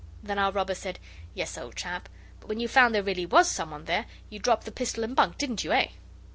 Then 0.23 0.39
our 0.39 0.51
robber 0.51 0.73
said, 0.73 0.97
'Yes, 1.35 1.59
old 1.59 1.75
chap; 1.75 2.09
but 2.39 2.49
when 2.49 2.59
you 2.59 2.67
found 2.67 2.95
there 2.95 3.03
really 3.03 3.27
was 3.27 3.47
someone 3.51 3.85
there, 3.85 4.07
you 4.31 4.39
dropped 4.39 4.65
the 4.65 4.71
pistol 4.71 5.03
and 5.03 5.15
bunked, 5.15 5.37
didn't 5.37 5.63
you, 5.63 5.73
eh? 5.73 5.89